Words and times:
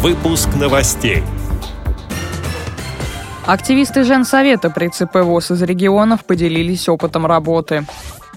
Выпуск 0.00 0.48
новостей. 0.54 1.24
Активисты 3.46 4.04
Женсовета 4.04 4.70
при 4.70 4.86
ЦП 4.86 5.16
ВОЗ 5.24 5.50
из 5.50 5.62
регионов 5.62 6.24
поделились 6.24 6.88
опытом 6.88 7.26
работы. 7.26 7.84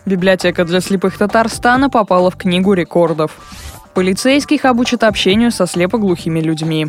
Библиотека 0.04 0.66
для 0.66 0.82
слепых 0.82 1.20
Татарстана 1.20 1.92
попала 1.92 2.32
в 2.32 2.36
книгу 2.36 2.74
рекордов. 2.74 3.38
Полицейских 3.94 4.66
обучат 4.66 5.04
общению 5.04 5.52
со 5.52 5.68
слепоглухими 5.68 6.39
людьми. 6.39 6.88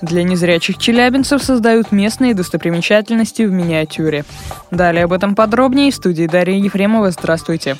Для 0.00 0.22
незрячих 0.22 0.78
челябинцев 0.78 1.42
создают 1.42 1.92
местные 1.92 2.32
достопримечательности 2.32 3.42
в 3.42 3.52
миниатюре. 3.52 4.24
Далее 4.70 5.04
об 5.04 5.12
этом 5.12 5.34
подробнее 5.34 5.90
в 5.90 5.94
студии 5.94 6.26
Дарья 6.26 6.56
Ефремова. 6.56 7.10
Здравствуйте. 7.10 7.76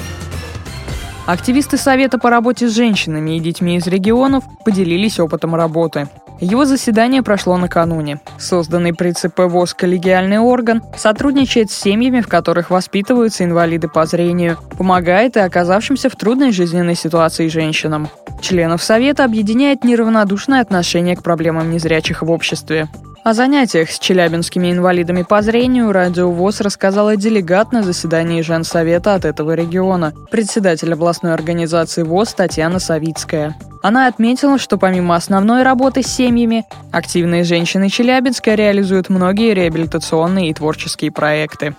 Активисты 1.24 1.78
Совета 1.78 2.18
по 2.18 2.28
работе 2.28 2.68
с 2.68 2.74
женщинами 2.74 3.36
и 3.36 3.40
детьми 3.40 3.76
из 3.78 3.86
регионов 3.86 4.44
поделились 4.64 5.18
опытом 5.18 5.54
работы. 5.54 6.08
Его 6.40 6.66
заседание 6.66 7.22
прошло 7.22 7.56
накануне. 7.56 8.20
Созданный 8.38 8.92
при 8.92 9.12
ЦП 9.12 9.40
ВОЗ 9.40 9.72
коллегиальный 9.72 10.38
орган 10.38 10.82
сотрудничает 10.96 11.70
с 11.70 11.74
семьями, 11.74 12.20
в 12.20 12.28
которых 12.28 12.70
воспитываются 12.70 13.44
инвалиды 13.44 13.88
по 13.88 14.04
зрению, 14.04 14.58
помогает 14.76 15.36
и 15.36 15.40
оказавшимся 15.40 16.10
в 16.10 16.16
трудной 16.16 16.52
жизненной 16.52 16.94
ситуации 16.94 17.48
женщинам. 17.48 18.08
Членов 18.42 18.82
Совета 18.82 19.24
объединяет 19.24 19.82
неравнодушное 19.82 20.60
отношение 20.60 21.16
к 21.16 21.22
проблемам 21.22 21.70
незрячих 21.70 22.20
в 22.20 22.30
обществе. 22.30 22.88
О 23.26 23.34
занятиях 23.34 23.90
с 23.90 23.98
челябинскими 23.98 24.70
инвалидами 24.70 25.22
по 25.24 25.42
зрению 25.42 25.90
Радио 25.90 26.30
ВОЗ 26.30 26.60
рассказала 26.60 27.16
делегат 27.16 27.72
на 27.72 27.82
заседании 27.82 28.40
Женсовета 28.40 29.16
от 29.16 29.24
этого 29.24 29.54
региона, 29.54 30.14
председатель 30.30 30.92
областной 30.92 31.34
организации 31.34 32.04
ВОЗ 32.04 32.34
Татьяна 32.34 32.78
Савицкая. 32.78 33.56
Она 33.82 34.06
отметила, 34.06 34.58
что 34.58 34.78
помимо 34.78 35.16
основной 35.16 35.64
работы 35.64 36.04
с 36.04 36.06
семьями, 36.06 36.64
активные 36.92 37.42
женщины 37.42 37.88
Челябинска 37.88 38.54
реализуют 38.54 39.08
многие 39.08 39.54
реабилитационные 39.54 40.50
и 40.50 40.54
творческие 40.54 41.10
проекты. 41.10 41.74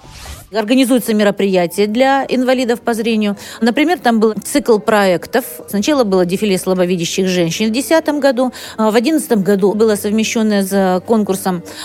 Организуются 0.53 1.13
мероприятия 1.13 1.88
для 1.88 2.25
инвалидов 2.29 2.79
по 2.79 2.94
зрению. 2.94 3.35
Например, 3.59 4.00
там 4.00 4.22
был 4.22 4.33
цикл 4.33 4.79
проектов. 4.79 5.44
Сначала 5.67 6.05
было 6.05 6.25
дефиле 6.25 6.57
слабовидящих 6.57 7.27
женщин 7.27 7.67
в 7.67 7.73
2010 7.73 8.22
году. 8.22 8.53
А 8.77 8.89
в 8.89 8.94
2011 8.94 9.44
году 9.44 9.73
было 9.73 9.95
совмещенное 9.95 10.63
с 10.63 11.03
конкурсом 11.05 11.36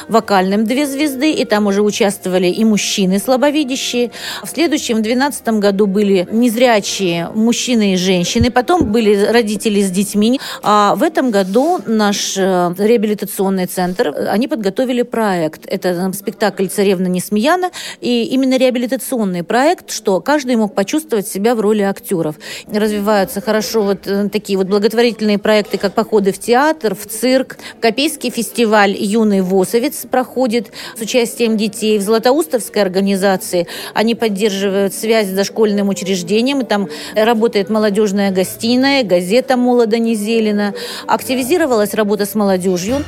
вокальным 0.08 0.64
«Две 0.64 0.86
звезды», 0.86 1.32
и 1.32 1.44
там 1.44 1.66
уже 1.66 1.82
участвовали 1.82 2.46
и 2.46 2.64
мужчины 2.64 3.18
слабовидящие. 3.18 4.10
В 4.44 4.48
следующем, 4.48 4.98
в 4.98 5.02
2012 5.02 5.48
году 5.60 5.86
были 5.86 6.28
незрячие 6.30 7.30
мужчины 7.34 7.94
и 7.94 7.96
женщины. 7.96 8.50
Потом 8.50 8.92
были 8.92 9.24
родители 9.24 9.82
с 9.82 9.90
детьми. 9.90 10.40
А 10.62 10.94
в 10.94 11.02
этом 11.02 11.30
году 11.30 11.80
наш 11.86 12.36
э, 12.36 12.74
реабилитационный 12.78 13.66
центр, 13.66 14.14
они 14.28 14.46
подготовили 14.46 15.02
проект. 15.02 15.66
Это 15.66 16.12
спектакль 16.12 16.66
«Царевна 16.66 17.06
Несмеяна». 17.06 17.70
И 18.00 18.24
именно 18.24 18.42
именно 18.42 18.58
реабилитационный 18.58 19.42
проект, 19.42 19.90
что 19.90 20.20
каждый 20.20 20.56
мог 20.56 20.74
почувствовать 20.74 21.28
себя 21.28 21.54
в 21.54 21.60
роли 21.60 21.82
актеров. 21.82 22.36
Развиваются 22.66 23.40
хорошо 23.40 23.82
вот 23.82 24.06
э, 24.06 24.28
такие 24.28 24.58
вот 24.58 24.66
благотворительные 24.66 25.38
проекты, 25.38 25.78
как 25.78 25.94
походы 25.94 26.32
в 26.32 26.38
театр, 26.38 26.94
в 26.94 27.06
цирк. 27.06 27.56
Копейский 27.80 28.30
фестиваль 28.30 28.96
«Юный 28.98 29.41
ВОСовец» 29.42 30.06
проходит 30.10 30.72
с 30.96 31.00
участием 31.00 31.56
детей. 31.56 31.98
В 31.98 32.02
Златоустовской 32.02 32.82
организации 32.82 33.66
они 33.94 34.14
поддерживают 34.14 34.94
связь 34.94 35.28
с 35.28 35.32
дошкольным 35.32 35.88
учреждением. 35.88 36.64
Там 36.64 36.88
работает 37.14 37.70
молодежная 37.70 38.30
гостиная, 38.30 39.04
газета 39.04 39.56
«Молодо 39.56 39.98
не 39.98 40.14
зелено». 40.14 40.74
Активизировалась 41.06 41.94
работа 41.94 42.26
с 42.26 42.34
молодежью. 42.34 43.04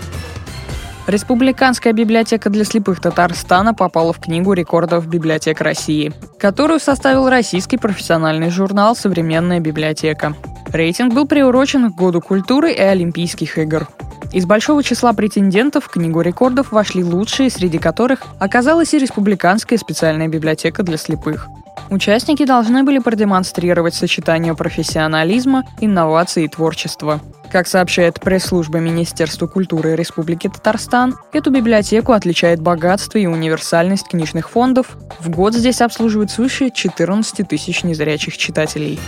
Республиканская 1.07 1.93
библиотека 1.93 2.49
для 2.49 2.65
слепых 2.65 2.99
Татарстана 2.99 3.75
попала 3.75 4.15
в 4.15 4.21
Книгу 4.21 4.55
рекордов 4.55 5.07
библиотек 5.07 5.61
России, 5.61 6.15
которую 6.39 6.81
составил 6.81 7.29
российский 7.29 7.77
профессиональный 7.77 8.49
журнал 8.49 8.97
«Современная 8.97 9.61
библиотека». 9.61 10.35
Рейтинг 10.75 11.15
был 11.15 11.25
приурочен 11.25 11.93
к 11.93 11.95
Году 11.95 12.21
культуры 12.21 12.73
и 12.73 12.81
Олимпийских 12.81 13.59
игр. 13.59 13.87
Из 14.33 14.45
большого 14.45 14.83
числа 14.83 15.13
претендентов 15.13 15.85
в 15.85 15.89
Книгу 15.89 16.21
рекордов 16.21 16.73
вошли 16.73 17.05
лучшие, 17.05 17.49
среди 17.49 17.79
которых 17.79 18.23
оказалась 18.41 18.93
и 18.93 18.99
Республиканская 18.99 19.79
специальная 19.79 20.27
библиотека 20.27 20.83
для 20.83 20.97
слепых. 20.97 21.47
Участники 21.91 22.45
должны 22.45 22.83
были 22.83 22.99
продемонстрировать 22.99 23.95
сочетание 23.95 24.57
профессионализма, 24.57 25.63
инноваций 25.81 26.47
и 26.47 26.49
творчества. 26.49 27.21
Как 27.53 27.69
сообщает 27.69 28.21
пресс-служба 28.21 28.79
Министерства 28.79 29.47
культуры 29.47 29.95
Республики 29.95 30.49
Татарстан, 30.49 31.15
эту 31.33 31.53
библиотеку 31.53 32.11
отличает 32.11 32.61
богатство 32.61 33.19
и 33.19 33.27
универсальность 33.27 34.09
книжных 34.09 34.51
фондов. 34.51 34.97
В 35.21 35.31
год 35.31 35.55
здесь 35.55 35.81
обслуживают 35.81 36.33
свыше 36.33 36.71
14 36.71 37.47
тысяч 37.47 37.85
незрячих 37.85 38.37
читателей. 38.37 38.99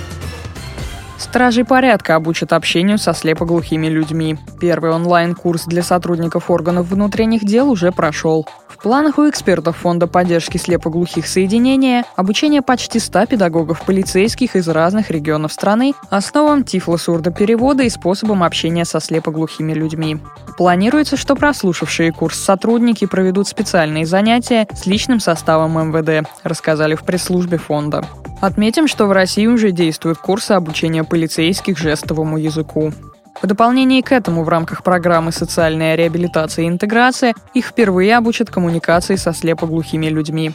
Стражи 1.18 1.64
порядка 1.64 2.14
обучат 2.14 2.52
общению 2.52 2.98
со 2.98 3.14
слепоглухими 3.14 3.86
людьми. 3.86 4.38
Первый 4.60 4.90
онлайн-курс 4.90 5.64
для 5.64 5.82
сотрудников 5.82 6.50
органов 6.50 6.88
внутренних 6.88 7.44
дел 7.44 7.70
уже 7.70 7.90
прошел. 7.90 8.46
В 8.68 8.82
планах 8.82 9.18
у 9.18 9.28
экспертов 9.28 9.78
Фонда 9.78 10.06
поддержки 10.06 10.58
слепоглухих 10.58 11.26
соединения 11.26 12.04
обучение 12.14 12.60
почти 12.60 12.98
100 12.98 13.26
педагогов-полицейских 13.26 14.54
из 14.54 14.68
разных 14.68 15.10
регионов 15.10 15.52
страны 15.52 15.94
основам 16.10 16.62
тифло-сурдоперевода 16.62 17.84
и 17.84 17.90
способом 17.90 18.42
общения 18.42 18.84
со 18.84 19.00
слепоглухими 19.00 19.72
людьми. 19.72 20.18
Планируется, 20.58 21.16
что 21.16 21.34
прослушавшие 21.34 22.12
курс 22.12 22.38
сотрудники 22.38 23.06
проведут 23.06 23.48
специальные 23.48 24.04
занятия 24.04 24.68
с 24.72 24.86
личным 24.86 25.20
составом 25.20 25.90
МВД, 25.90 26.28
рассказали 26.42 26.94
в 26.94 27.02
пресс-службе 27.04 27.56
фонда. 27.56 28.04
Отметим, 28.40 28.86
что 28.86 29.06
в 29.06 29.12
России 29.12 29.46
уже 29.46 29.70
действуют 29.70 30.18
курсы 30.18 30.52
обучения 30.52 31.04
полицейских 31.04 31.78
жестовому 31.78 32.36
языку. 32.36 32.92
В 33.40 33.46
дополнение 33.46 34.02
к 34.02 34.12
этому 34.12 34.44
в 34.44 34.48
рамках 34.48 34.82
программы 34.82 35.32
«Социальная 35.32 35.94
реабилитация 35.94 36.64
и 36.64 36.68
интеграция» 36.68 37.34
их 37.54 37.66
впервые 37.66 38.16
обучат 38.16 38.50
коммуникации 38.50 39.16
со 39.16 39.32
слепоглухими 39.32 40.06
людьми. 40.06 40.52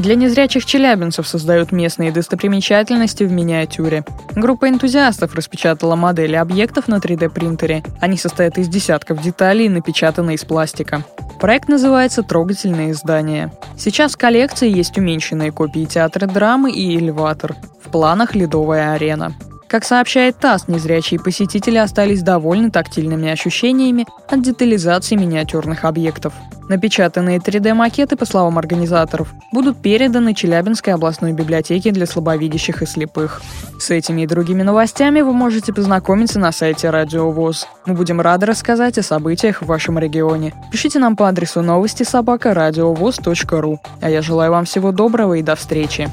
Для 0.00 0.14
незрячих 0.14 0.64
челябинцев 0.64 1.28
создают 1.28 1.72
местные 1.72 2.10
достопримечательности 2.10 3.24
в 3.24 3.32
миниатюре. 3.32 4.04
Группа 4.34 4.68
энтузиастов 4.68 5.34
распечатала 5.34 5.94
модели 5.94 6.36
объектов 6.36 6.88
на 6.88 6.96
3D-принтере. 6.96 7.82
Они 8.00 8.16
состоят 8.16 8.56
из 8.56 8.68
десятков 8.68 9.20
деталей, 9.20 9.68
напечатанные 9.68 10.36
из 10.36 10.44
пластика. 10.46 11.04
Проект 11.40 11.70
называется 11.70 12.22
«Трогательные 12.22 12.92
здания». 12.92 13.50
Сейчас 13.78 14.12
в 14.12 14.18
коллекции 14.18 14.68
есть 14.68 14.98
уменьшенные 14.98 15.50
копии 15.50 15.86
театра 15.86 16.26
драмы 16.26 16.70
и 16.70 16.98
элеватор. 16.98 17.56
В 17.82 17.88
планах 17.90 18.34
ледовая 18.34 18.92
арена. 18.92 19.32
Как 19.70 19.84
сообщает 19.84 20.36
ТАСС, 20.36 20.66
незрячие 20.66 21.20
посетители 21.20 21.76
остались 21.76 22.22
довольны 22.22 22.72
тактильными 22.72 23.28
ощущениями 23.28 24.04
от 24.28 24.42
детализации 24.42 25.14
миниатюрных 25.14 25.84
объектов. 25.84 26.34
Напечатанные 26.68 27.38
3D-макеты, 27.38 28.16
по 28.16 28.24
словам 28.24 28.58
организаторов, 28.58 29.32
будут 29.52 29.80
переданы 29.80 30.34
Челябинской 30.34 30.92
областной 30.92 31.34
библиотеке 31.34 31.92
для 31.92 32.06
слабовидящих 32.06 32.82
и 32.82 32.86
слепых. 32.86 33.42
С 33.78 33.90
этими 33.90 34.22
и 34.22 34.26
другими 34.26 34.64
новостями 34.64 35.20
вы 35.20 35.32
можете 35.32 35.72
познакомиться 35.72 36.40
на 36.40 36.50
сайте 36.50 36.90
Радио 36.90 37.30
ВОЗ. 37.30 37.68
Мы 37.86 37.94
будем 37.94 38.20
рады 38.20 38.46
рассказать 38.46 38.98
о 38.98 39.04
событиях 39.04 39.62
в 39.62 39.66
вашем 39.66 40.00
регионе. 40.00 40.52
Пишите 40.72 40.98
нам 40.98 41.14
по 41.14 41.28
адресу 41.28 41.62
новости 41.62 42.02
собака 42.02 42.54
ру. 42.54 43.80
А 44.00 44.10
я 44.10 44.20
желаю 44.20 44.50
вам 44.50 44.64
всего 44.64 44.90
доброго 44.90 45.34
и 45.34 45.42
до 45.42 45.54
встречи. 45.54 46.10